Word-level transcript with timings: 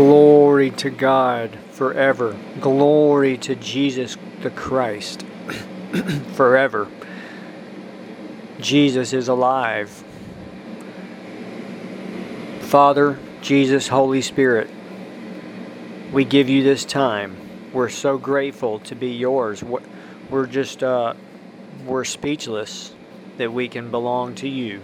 Glory 0.00 0.70
to 0.70 0.88
God 0.88 1.58
forever. 1.72 2.34
Glory 2.58 3.36
to 3.36 3.54
Jesus 3.54 4.16
the 4.40 4.48
Christ 4.48 5.26
forever. 6.32 6.88
Jesus 8.58 9.12
is 9.12 9.28
alive. 9.28 9.90
Father, 12.60 13.18
Jesus, 13.42 13.88
Holy 13.88 14.22
Spirit, 14.22 14.70
we 16.14 16.24
give 16.24 16.48
you 16.48 16.62
this 16.62 16.86
time. 16.86 17.36
We're 17.74 17.90
so 17.90 18.16
grateful 18.16 18.78
to 18.78 18.94
be 18.94 19.10
yours. 19.10 19.62
We're 19.62 20.46
just, 20.46 20.82
uh, 20.82 21.12
we're 21.84 22.06
speechless 22.06 22.94
that 23.36 23.52
we 23.52 23.68
can 23.68 23.90
belong 23.90 24.34
to 24.36 24.48
you. 24.48 24.80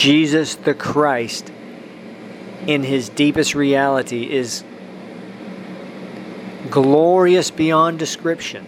Jesus 0.00 0.54
the 0.54 0.72
Christ, 0.72 1.52
in 2.66 2.82
his 2.82 3.10
deepest 3.10 3.54
reality, 3.54 4.32
is 4.32 4.64
glorious 6.70 7.50
beyond 7.50 7.98
description. 7.98 8.66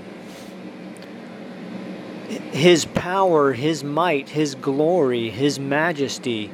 His 2.50 2.84
power, 2.84 3.54
His 3.54 3.82
might, 3.82 4.28
His 4.28 4.54
glory, 4.54 5.30
His 5.30 5.58
majesty 5.58 6.50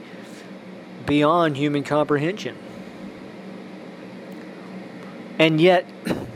beyond 1.07 1.57
human 1.57 1.83
comprehension. 1.83 2.57
And 5.41 5.61
yet, 5.61 5.87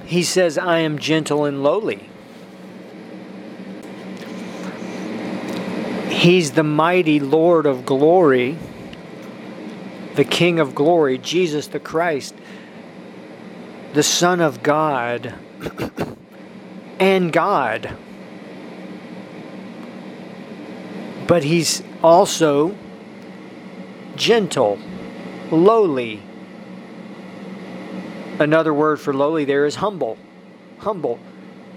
He 0.04 0.24
says, 0.24 0.58
I 0.58 0.78
am 0.78 0.98
gentle 0.98 1.44
and 1.44 1.62
lowly. 1.62 2.08
He's 6.22 6.52
the 6.52 6.62
mighty 6.62 7.18
Lord 7.18 7.66
of 7.66 7.84
glory, 7.84 8.56
the 10.14 10.22
King 10.22 10.60
of 10.60 10.72
glory, 10.72 11.18
Jesus 11.18 11.66
the 11.66 11.80
Christ, 11.80 12.36
the 13.94 14.04
Son 14.04 14.40
of 14.40 14.62
God, 14.62 15.34
and 17.00 17.32
God. 17.32 17.96
But 21.26 21.42
he's 21.42 21.82
also 22.04 22.76
gentle, 24.14 24.78
lowly. 25.50 26.22
Another 28.38 28.72
word 28.72 29.00
for 29.00 29.12
lowly 29.12 29.44
there 29.44 29.66
is 29.66 29.74
humble. 29.74 30.16
Humble. 30.78 31.18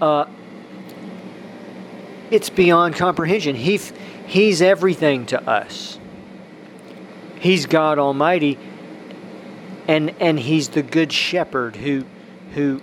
Uh, 0.00 0.26
it's 2.30 2.48
beyond 2.48 2.94
comprehension. 2.94 3.56
He 3.56 3.80
He's 4.26 4.60
everything 4.60 5.26
to 5.26 5.48
us. 5.48 5.98
He's 7.38 7.66
God 7.66 7.98
Almighty 7.98 8.58
and 9.88 10.14
and 10.20 10.38
he's 10.38 10.70
the 10.70 10.82
good 10.82 11.12
shepherd 11.12 11.76
who 11.76 12.04
who 12.54 12.80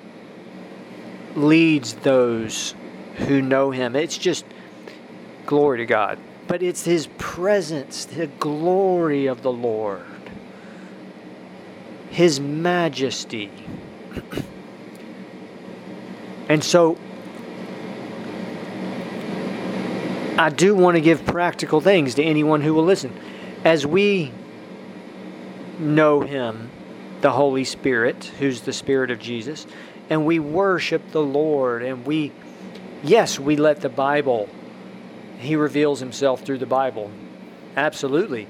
leads 1.36 1.94
those 1.96 2.76
who 3.18 3.42
know 3.42 3.72
him. 3.72 3.96
It's 3.96 4.18
just 4.18 4.46
glory 5.46 5.80
to 5.80 5.86
God. 5.86 6.20
But 6.48 6.62
it's 6.62 6.84
his 6.84 7.08
presence, 7.18 8.06
the 8.06 8.28
glory 8.28 9.28
of 9.28 9.42
the 9.42 9.52
Lord. 9.52 10.06
His 12.10 12.40
majesty. 12.40 13.50
and 16.50 16.64
so 16.64 16.98
I 20.38 20.50
do 20.50 20.76
want 20.76 20.96
to 20.96 21.02
give 21.02 21.26
practical 21.26 21.80
things 21.80 22.16
to 22.16 22.24
anyone 22.24 22.62
who 22.62 22.74
will 22.74 22.86
listen. 22.86 23.14
As 23.64 23.86
we 23.86 24.32
know 25.80 26.22
Him, 26.22 26.72
the 27.22 27.32
Holy 27.32 27.64
Spirit, 27.64 28.32
who's 28.40 28.62
the 28.62 28.74
Spirit 28.74 29.12
of 29.12 29.20
Jesus, 29.20 29.68
and 30.10 30.26
we 30.26 30.40
worship 30.40 31.12
the 31.12 31.22
Lord, 31.22 31.84
and 31.84 32.06
we, 32.06 32.32
yes, 33.04 33.40
we 33.40 33.56
let 33.56 33.82
the 33.82 33.90
Bible, 33.90 34.50
He 35.40 35.56
reveals 35.56 36.00
Himself 36.00 36.42
through 36.42 36.58
the 36.58 36.66
Bible. 36.66 37.12
Absolutely. 37.78 38.48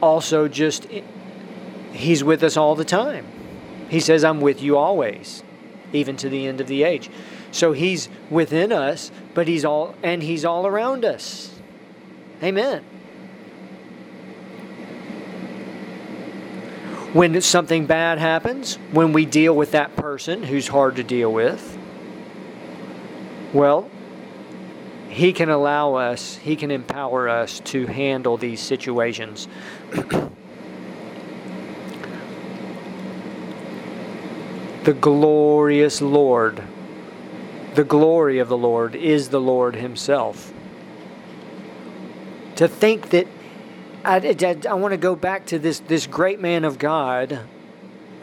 Also, 0.00 0.48
just, 0.48 0.86
He's 1.92 2.24
with 2.24 2.42
us 2.42 2.56
all 2.56 2.74
the 2.74 2.84
time. 2.84 3.26
He 3.90 4.00
says, 4.00 4.24
I'm 4.24 4.40
with 4.40 4.62
you 4.62 4.78
always, 4.78 5.42
even 5.94 6.16
to 6.16 6.28
the 6.28 6.46
end 6.46 6.60
of 6.60 6.66
the 6.66 6.82
age. 6.82 7.10
So 7.50 7.72
he's 7.72 8.08
within 8.30 8.72
us, 8.72 9.10
but 9.32 9.48
he's 9.48 9.64
all 9.64 9.94
and 10.02 10.22
he's 10.22 10.44
all 10.44 10.66
around 10.66 11.04
us. 11.04 11.54
Amen. 12.42 12.82
When 17.12 17.40
something 17.40 17.86
bad 17.86 18.18
happens, 18.18 18.74
when 18.90 19.12
we 19.12 19.24
deal 19.24 19.54
with 19.54 19.70
that 19.70 19.94
person 19.94 20.42
who's 20.42 20.66
hard 20.66 20.96
to 20.96 21.04
deal 21.04 21.32
with, 21.32 21.78
well, 23.52 23.88
he 25.08 25.32
can 25.32 25.48
allow 25.48 25.94
us, 25.94 26.34
he 26.38 26.56
can 26.56 26.72
empower 26.72 27.28
us 27.28 27.60
to 27.60 27.86
handle 27.86 28.36
these 28.36 28.60
situations. 28.60 29.46
the 34.84 34.94
glorious 34.94 36.00
Lord 36.00 36.62
the 37.74 37.84
glory 37.84 38.38
of 38.38 38.48
the 38.48 38.56
Lord 38.56 38.94
is 38.94 39.28
the 39.28 39.40
Lord 39.40 39.74
Himself. 39.74 40.52
To 42.56 42.68
think 42.68 43.10
that 43.10 43.26
I, 44.04 44.16
I, 44.18 44.56
I 44.70 44.74
want 44.74 44.92
to 44.92 44.98
go 44.98 45.16
back 45.16 45.46
to 45.46 45.58
this, 45.58 45.80
this 45.80 46.06
great 46.06 46.40
man 46.40 46.64
of 46.64 46.78
God, 46.78 47.40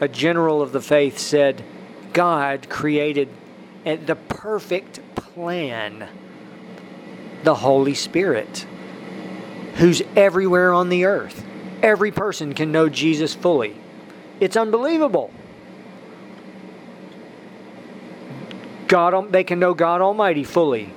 a 0.00 0.08
general 0.08 0.62
of 0.62 0.72
the 0.72 0.80
faith, 0.80 1.18
said, 1.18 1.62
God 2.14 2.68
created 2.70 3.28
the 3.84 4.16
perfect 4.28 5.00
plan, 5.14 6.08
the 7.42 7.56
Holy 7.56 7.94
Spirit, 7.94 8.66
who's 9.74 10.02
everywhere 10.16 10.72
on 10.72 10.88
the 10.88 11.04
earth. 11.04 11.44
Every 11.82 12.12
person 12.12 12.54
can 12.54 12.72
know 12.72 12.88
Jesus 12.88 13.34
fully. 13.34 13.76
It's 14.40 14.56
unbelievable. 14.56 15.30
God, 18.92 19.32
they 19.32 19.42
can 19.42 19.58
know 19.58 19.72
God 19.72 20.02
Almighty 20.02 20.44
fully, 20.44 20.92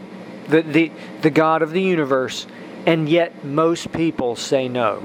the, 0.49 0.61
the, 0.63 0.91
the 1.21 1.29
God 1.29 1.61
of 1.61 1.71
the 1.71 1.81
universe, 1.81 2.45
and 2.85 3.07
yet 3.07 3.45
most 3.45 3.93
people 3.93 4.35
say 4.35 4.67
no. 4.67 4.97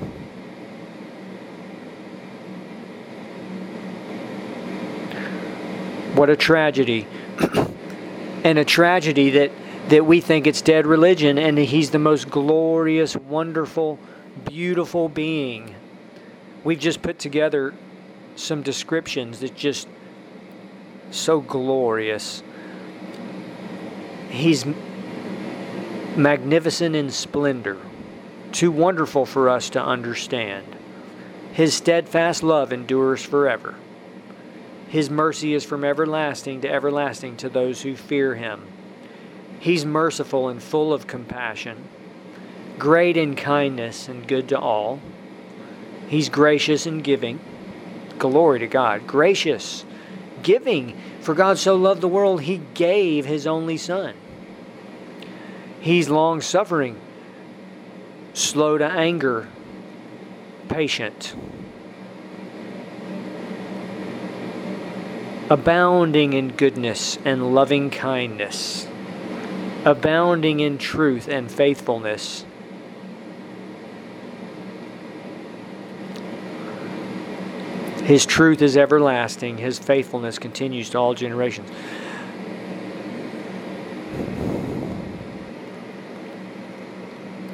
What 6.16 6.30
a 6.30 6.36
tragedy. 6.36 7.06
and 8.42 8.58
a 8.58 8.64
tragedy 8.64 9.30
that, 9.30 9.52
that 9.90 10.04
we 10.04 10.20
think 10.20 10.48
it's 10.48 10.60
dead 10.60 10.84
religion, 10.84 11.38
and 11.38 11.56
He's 11.56 11.90
the 11.90 12.00
most 12.00 12.28
glorious, 12.28 13.14
wonderful, 13.14 14.00
beautiful 14.46 15.08
being. 15.08 15.76
We've 16.64 16.80
just 16.80 17.02
put 17.02 17.20
together 17.20 17.72
some 18.34 18.62
descriptions 18.62 19.38
that 19.38 19.54
just 19.54 19.86
so 21.12 21.40
glorious. 21.40 22.42
He's 24.30 24.64
magnificent 26.16 26.94
in 26.94 27.10
splendor, 27.10 27.76
too 28.52 28.70
wonderful 28.70 29.26
for 29.26 29.48
us 29.48 29.70
to 29.70 29.82
understand. 29.82 30.64
His 31.52 31.74
steadfast 31.74 32.42
love 32.42 32.72
endures 32.72 33.24
forever. 33.24 33.74
His 34.88 35.10
mercy 35.10 35.52
is 35.54 35.64
from 35.64 35.84
everlasting 35.84 36.60
to 36.62 36.70
everlasting 36.70 37.36
to 37.38 37.48
those 37.48 37.82
who 37.82 37.96
fear 37.96 38.36
him. 38.36 38.66
He's 39.58 39.84
merciful 39.84 40.48
and 40.48 40.62
full 40.62 40.92
of 40.92 41.06
compassion, 41.06 41.88
great 42.78 43.16
in 43.16 43.36
kindness 43.36 44.08
and 44.08 44.26
good 44.26 44.48
to 44.48 44.58
all. 44.58 45.00
He's 46.08 46.28
gracious 46.28 46.86
and 46.86 47.04
giving. 47.04 47.40
Glory 48.18 48.60
to 48.60 48.66
God. 48.66 49.06
Gracious, 49.06 49.84
giving. 50.42 50.96
For 51.20 51.34
God 51.34 51.58
so 51.58 51.76
loved 51.76 52.00
the 52.00 52.08
world, 52.08 52.42
he 52.42 52.62
gave 52.74 53.26
his 53.26 53.46
only 53.46 53.76
Son. 53.76 54.14
He's 55.80 56.08
long 56.08 56.40
suffering, 56.40 57.00
slow 58.34 58.76
to 58.78 58.84
anger, 58.84 59.48
patient, 60.68 61.34
abounding 65.48 66.32
in 66.34 66.48
goodness 66.48 67.18
and 67.24 67.54
loving 67.54 67.90
kindness, 67.90 68.86
abounding 69.84 70.60
in 70.60 70.78
truth 70.78 71.28
and 71.28 71.50
faithfulness. 71.50 72.44
His 78.10 78.26
truth 78.26 78.60
is 78.60 78.76
everlasting, 78.76 79.56
His 79.56 79.78
faithfulness 79.78 80.36
continues 80.36 80.90
to 80.90 80.98
all 80.98 81.14
generations. 81.14 81.70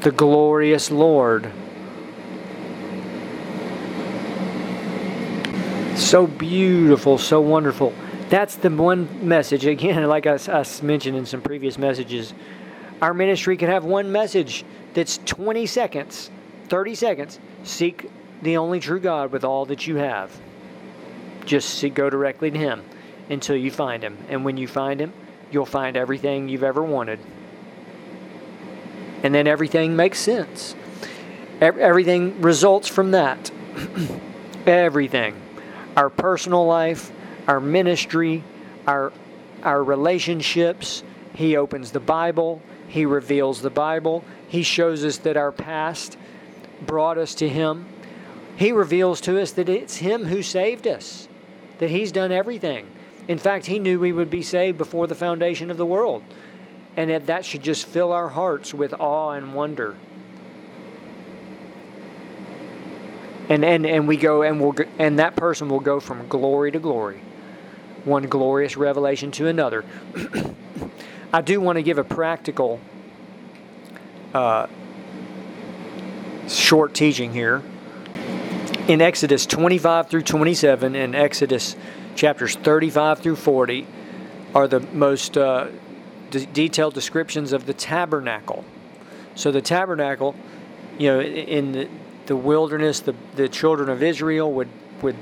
The 0.00 0.12
glorious 0.12 0.90
Lord. 0.90 1.52
So 5.94 6.26
beautiful, 6.26 7.18
so 7.18 7.42
wonderful. 7.42 7.92
That's 8.30 8.54
the 8.54 8.70
one 8.70 9.28
message, 9.28 9.66
again, 9.66 10.04
like 10.08 10.26
I, 10.26 10.38
I 10.48 10.64
mentioned 10.80 11.18
in 11.18 11.26
some 11.26 11.42
previous 11.42 11.76
messages. 11.76 12.32
Our 13.02 13.12
ministry 13.12 13.58
can 13.58 13.68
have 13.68 13.84
one 13.84 14.10
message 14.10 14.64
that's 14.94 15.18
20 15.26 15.66
seconds, 15.66 16.30
30 16.70 16.94
seconds. 16.94 17.40
Seek 17.62 18.10
the 18.40 18.56
only 18.56 18.80
true 18.80 19.00
God 19.00 19.32
with 19.32 19.44
all 19.44 19.66
that 19.66 19.86
you 19.86 19.96
have. 19.96 20.30
Just 21.46 21.82
go 21.94 22.10
directly 22.10 22.50
to 22.50 22.58
Him 22.58 22.84
until 23.30 23.56
you 23.56 23.70
find 23.70 24.02
Him. 24.02 24.18
And 24.28 24.44
when 24.44 24.56
you 24.56 24.68
find 24.68 25.00
Him, 25.00 25.12
you'll 25.50 25.66
find 25.66 25.96
everything 25.96 26.48
you've 26.48 26.64
ever 26.64 26.82
wanted. 26.82 27.20
And 29.22 29.34
then 29.34 29.46
everything 29.46 29.96
makes 29.96 30.18
sense. 30.18 30.74
Everything 31.60 32.42
results 32.42 32.88
from 32.88 33.12
that. 33.12 33.50
everything 34.66 35.40
our 35.96 36.10
personal 36.10 36.66
life, 36.66 37.10
our 37.46 37.60
ministry, 37.60 38.44
our 38.86 39.12
our 39.62 39.82
relationships. 39.82 41.02
He 41.34 41.56
opens 41.56 41.90
the 41.90 42.00
Bible, 42.00 42.62
he 42.88 43.04
reveals 43.04 43.60
the 43.62 43.70
Bible, 43.70 44.24
he 44.48 44.62
shows 44.62 45.04
us 45.04 45.18
that 45.18 45.36
our 45.36 45.52
past 45.52 46.16
brought 46.86 47.18
us 47.18 47.34
to 47.36 47.48
him. 47.48 47.86
He 48.56 48.72
reveals 48.72 49.20
to 49.22 49.40
us 49.40 49.52
that 49.52 49.68
it's 49.68 49.96
him 49.96 50.24
who 50.24 50.42
saved 50.42 50.86
us, 50.86 51.28
that 51.78 51.90
he's 51.90 52.12
done 52.12 52.32
everything. 52.32 52.86
In 53.28 53.38
fact, 53.38 53.66
he 53.66 53.78
knew 53.78 53.98
we 53.98 54.12
would 54.12 54.30
be 54.30 54.42
saved 54.42 54.78
before 54.78 55.06
the 55.06 55.14
foundation 55.14 55.70
of 55.70 55.76
the 55.76 55.86
world. 55.86 56.22
And 56.96 57.10
that, 57.10 57.26
that 57.26 57.44
should 57.44 57.62
just 57.62 57.86
fill 57.86 58.12
our 58.12 58.28
hearts 58.28 58.72
with 58.72 58.94
awe 58.94 59.32
and 59.32 59.54
wonder. 59.54 59.96
and 63.48 63.64
and 63.64 63.86
and 63.86 64.08
we 64.08 64.16
go 64.16 64.42
and 64.42 64.60
we'll 64.60 64.74
and 64.98 65.18
that 65.18 65.36
person 65.36 65.68
will 65.68 65.80
go 65.80 66.00
from 66.00 66.26
glory 66.28 66.70
to 66.72 66.78
glory 66.78 67.20
one 68.04 68.24
glorious 68.24 68.76
revelation 68.76 69.30
to 69.30 69.46
another 69.46 69.84
i 71.32 71.40
do 71.40 71.60
want 71.60 71.76
to 71.76 71.82
give 71.82 71.98
a 71.98 72.04
practical 72.04 72.80
uh, 74.34 74.66
short 76.48 76.92
teaching 76.94 77.32
here 77.32 77.62
in 78.88 79.00
exodus 79.00 79.46
25 79.46 80.08
through 80.08 80.22
27 80.22 80.94
and 80.94 81.14
exodus 81.14 81.76
chapters 82.14 82.54
35 82.56 83.18
through 83.20 83.36
40 83.36 83.86
are 84.54 84.68
the 84.68 84.80
most 84.80 85.36
uh, 85.36 85.68
d- 86.30 86.46
detailed 86.52 86.94
descriptions 86.94 87.52
of 87.52 87.66
the 87.66 87.74
tabernacle. 87.74 88.64
So 89.34 89.52
the 89.52 89.60
tabernacle 89.60 90.34
you 90.98 91.12
know 91.12 91.20
in 91.20 91.72
the 91.72 91.88
the 92.26 92.36
wilderness, 92.36 93.00
the, 93.00 93.14
the 93.34 93.48
children 93.48 93.88
of 93.88 94.02
Israel 94.02 94.52
would 94.52 94.68
would 95.02 95.16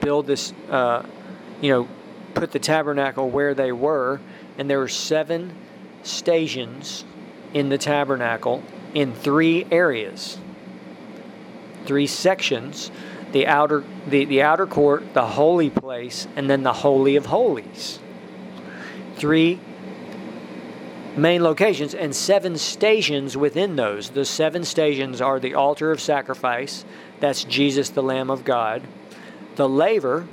build 0.00 0.26
this, 0.26 0.52
uh, 0.70 1.04
you 1.60 1.70
know, 1.70 1.88
put 2.34 2.52
the 2.52 2.58
tabernacle 2.58 3.28
where 3.28 3.54
they 3.54 3.72
were, 3.72 4.20
and 4.58 4.70
there 4.70 4.78
were 4.78 4.88
seven 4.88 5.54
stations 6.02 7.04
in 7.54 7.68
the 7.68 7.78
tabernacle 7.78 8.62
in 8.94 9.14
three 9.14 9.66
areas, 9.70 10.38
three 11.86 12.06
sections: 12.06 12.90
the 13.32 13.46
outer 13.46 13.84
the, 14.06 14.24
the 14.24 14.42
outer 14.42 14.66
court, 14.66 15.14
the 15.14 15.26
holy 15.26 15.70
place, 15.70 16.26
and 16.36 16.48
then 16.50 16.62
the 16.62 16.72
holy 16.72 17.16
of 17.16 17.26
holies. 17.26 17.98
Three 19.16 19.60
main 21.16 21.42
locations 21.42 21.94
and 21.94 22.14
seven 22.14 22.58
stations 22.58 23.36
within 23.36 23.76
those. 23.76 24.10
The 24.10 24.24
seven 24.24 24.64
stations 24.64 25.20
are 25.20 25.40
the 25.40 25.54
altar 25.54 25.90
of 25.90 26.00
sacrifice, 26.00 26.84
that's 27.20 27.44
Jesus, 27.44 27.88
the 27.88 28.02
Lamb 28.02 28.30
of 28.30 28.44
God, 28.44 28.82
the 29.56 29.68
laver, 29.68 30.26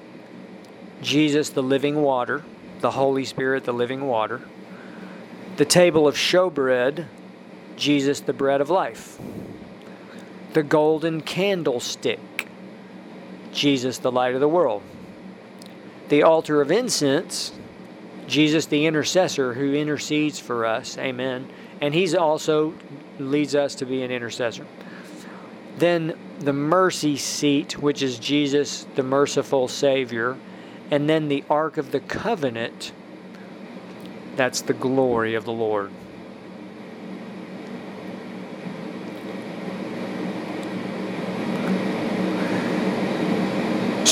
Jesus, 1.02 1.50
the 1.50 1.64
living 1.64 2.02
water, 2.02 2.44
the 2.82 2.92
Holy 2.92 3.26
Spirit, 3.26 3.64
the 3.64 3.74
living 3.74 4.06
water, 4.08 4.42
the 5.56 5.66
table 5.66 6.08
of 6.08 6.16
showbread, 6.16 7.06
Jesus, 7.78 8.20
the 8.20 8.34
bread 8.34 8.60
of 8.60 8.70
life, 8.70 9.18
the 10.54 10.64
golden 10.64 11.22
candlestick, 11.22 12.48
Jesus, 13.52 13.98
the 13.98 14.12
light 14.12 14.34
of 14.34 14.40
the 14.40 14.48
world, 14.48 14.82
the 16.10 16.24
altar 16.24 16.62
of 16.62 16.72
incense, 16.72 17.52
Jesus, 18.28 18.66
the 18.68 18.86
intercessor 18.86 19.54
who 19.54 19.74
intercedes 19.74 20.40
for 20.40 20.66
us. 20.66 20.98
Amen. 20.98 21.50
And 21.82 21.94
he's 21.94 22.16
also 22.16 22.74
leads 23.20 23.56
us 23.56 23.76
to 23.76 23.86
be 23.86 24.04
an 24.04 24.12
intercessor. 24.12 24.66
Then 25.78 26.18
the 26.40 26.54
mercy 26.54 27.18
seat, 27.18 27.78
which 27.78 28.02
is 28.02 28.20
Jesus, 28.20 28.86
the 28.96 29.04
merciful 29.04 29.68
Savior. 29.68 30.38
And 30.92 31.10
then 31.10 31.28
the 31.28 31.44
Ark 31.50 31.78
of 31.78 31.92
the 31.92 32.00
Covenant. 32.00 32.92
That's 34.36 34.62
the 34.62 34.74
glory 34.74 35.34
of 35.34 35.46
the 35.46 35.52
Lord. 35.52 35.92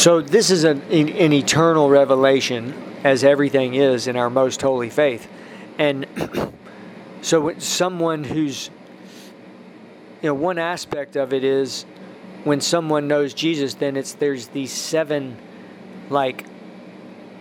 So, 0.01 0.19
this 0.19 0.50
is 0.50 0.63
an, 0.63 0.81
an 0.89 1.31
eternal 1.31 1.88
revelation 1.88 2.74
as 3.03 3.24
everything 3.24 3.75
is 3.75 4.07
in 4.07 4.15
our 4.15 4.31
most 4.31 4.59
holy 4.59 4.89
faith. 4.89 5.27
And 5.77 6.07
so, 7.21 7.53
someone 7.59 8.24
who's, 8.24 8.71
you 10.24 10.30
know, 10.30 10.33
one 10.33 10.57
aspect 10.57 11.18
of 11.18 11.33
it 11.33 11.44
is 11.44 11.83
when 12.45 12.62
someone 12.62 13.07
knows 13.07 13.36
Jesus, 13.36 13.75
then 13.75 13.95
it's 13.95 14.13
there's 14.13 14.48
these 14.48 14.71
seven, 14.71 15.38
like, 16.09 16.48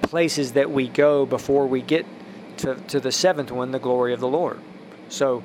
places 0.02 0.52
that 0.52 0.70
we 0.70 0.86
go 0.86 1.24
before 1.24 1.66
we 1.66 1.80
get 1.80 2.04
to, 2.58 2.74
to 2.88 3.00
the 3.00 3.10
seventh 3.10 3.50
one, 3.50 3.70
the 3.70 3.78
glory 3.78 4.12
of 4.12 4.20
the 4.20 4.28
Lord. 4.28 4.60
So, 5.08 5.42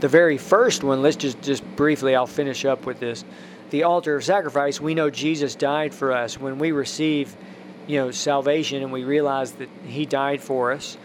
the 0.00 0.08
very 0.08 0.38
first 0.38 0.82
one, 0.82 1.02
let's 1.02 1.16
just, 1.16 1.42
just 1.42 1.76
briefly, 1.76 2.16
I'll 2.16 2.26
finish 2.26 2.64
up 2.64 2.86
with 2.86 3.00
this. 3.00 3.22
The 3.70 3.84
altar 3.84 4.16
of 4.16 4.24
sacrifice, 4.24 4.80
we 4.80 4.94
know 4.94 5.10
Jesus 5.10 5.54
died 5.54 5.94
for 5.94 6.12
us. 6.12 6.38
When 6.38 6.58
we 6.58 6.72
receive 6.72 7.36
you 7.86 7.98
know, 7.98 8.10
salvation 8.10 8.82
and 8.82 8.92
we 8.92 9.04
realize 9.04 9.52
that 9.52 9.68
He 9.86 10.06
died 10.06 10.42
for 10.42 10.72
us, 10.72 10.96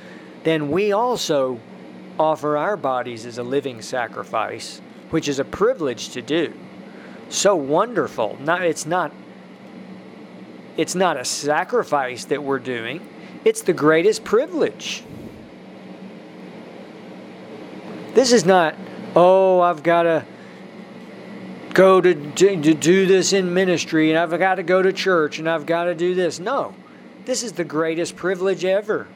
then 0.44 0.72
we 0.72 0.92
also 0.92 1.60
offer 2.20 2.58
our 2.58 2.78
bodies 2.78 3.26
as 3.26 3.38
a 3.38 3.44
living 3.44 3.82
sacrifice, 3.82 4.82
which 5.10 5.28
is 5.28 5.40
a 5.40 5.46
privilege 5.46 6.10
to 6.10 6.22
do. 6.22 6.54
So 7.30 7.56
wonderful. 7.56 8.38
Not 8.40 8.64
it's 8.64 8.86
not 8.86 9.12
it's 10.78 10.96
not 10.96 11.18
a 11.18 11.26
sacrifice 11.26 12.26
that 12.26 12.42
we're 12.42 12.60
doing. 12.60 13.06
It's 13.44 13.62
the 13.62 13.74
greatest 13.74 14.24
privilege. 14.24 15.04
This 18.14 18.32
is 18.32 18.46
not, 18.46 18.76
oh, 19.16 19.60
I've 19.60 19.84
got 19.84 20.04
to 20.04 20.26
go 21.74 22.02
to, 22.02 22.14
to 22.14 22.74
do 22.74 23.06
this 23.06 23.34
in 23.34 23.54
ministry 23.54 24.10
and 24.10 24.20
I've 24.20 24.38
got 24.38 24.56
to 24.56 24.64
go 24.64 24.82
to 24.82 24.92
church 24.92 25.40
and 25.40 25.50
I've 25.50 25.66
got 25.66 25.86
to 25.86 25.96
do 25.96 26.16
this. 26.16 26.40
No, 26.40 26.74
this 27.26 27.44
is 27.44 27.54
the 27.54 27.64
greatest 27.64 28.16
privilege 28.16 28.66
ever. 28.66 29.08